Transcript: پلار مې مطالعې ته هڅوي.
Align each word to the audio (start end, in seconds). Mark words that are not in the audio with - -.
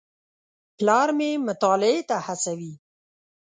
پلار 0.77 1.09
مې 1.17 1.29
مطالعې 1.47 1.99
ته 2.09 2.17
هڅوي. 2.25 2.71